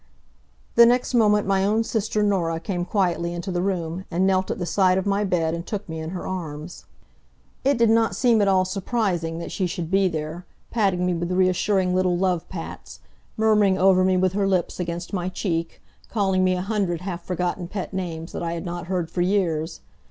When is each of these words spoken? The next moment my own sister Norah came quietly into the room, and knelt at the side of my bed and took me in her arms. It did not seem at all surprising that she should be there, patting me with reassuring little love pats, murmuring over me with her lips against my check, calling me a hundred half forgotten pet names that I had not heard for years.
The 0.73 0.87
next 0.87 1.13
moment 1.13 1.45
my 1.45 1.63
own 1.63 1.83
sister 1.83 2.23
Norah 2.23 2.59
came 2.59 2.85
quietly 2.85 3.33
into 3.35 3.51
the 3.51 3.61
room, 3.61 4.05
and 4.09 4.25
knelt 4.25 4.49
at 4.49 4.57
the 4.57 4.65
side 4.65 4.97
of 4.97 5.05
my 5.05 5.23
bed 5.23 5.53
and 5.53 5.63
took 5.63 5.87
me 5.87 5.99
in 5.99 6.09
her 6.09 6.25
arms. 6.25 6.85
It 7.63 7.77
did 7.77 7.91
not 7.91 8.15
seem 8.15 8.41
at 8.41 8.47
all 8.47 8.65
surprising 8.65 9.37
that 9.37 9.51
she 9.51 9.67
should 9.67 9.91
be 9.91 10.07
there, 10.07 10.43
patting 10.71 11.05
me 11.05 11.13
with 11.13 11.31
reassuring 11.31 11.93
little 11.93 12.17
love 12.17 12.49
pats, 12.49 12.99
murmuring 13.37 13.77
over 13.77 14.03
me 14.03 14.17
with 14.17 14.33
her 14.33 14.47
lips 14.47 14.79
against 14.79 15.13
my 15.13 15.29
check, 15.29 15.79
calling 16.09 16.43
me 16.43 16.55
a 16.55 16.61
hundred 16.61 17.01
half 17.01 17.23
forgotten 17.23 17.67
pet 17.67 17.93
names 17.93 18.31
that 18.31 18.41
I 18.41 18.53
had 18.53 18.65
not 18.65 18.87
heard 18.87 19.11
for 19.11 19.21
years. 19.21 19.81